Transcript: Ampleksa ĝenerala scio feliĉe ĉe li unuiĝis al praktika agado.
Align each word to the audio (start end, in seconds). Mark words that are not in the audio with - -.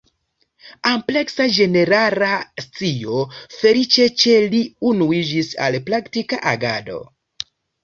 Ampleksa 0.91 1.45
ĝenerala 1.57 2.29
scio 2.65 3.21
feliĉe 3.59 4.09
ĉe 4.25 4.35
li 4.57 4.65
unuiĝis 4.95 5.55
al 5.69 5.81
praktika 5.93 6.43
agado. 6.57 7.01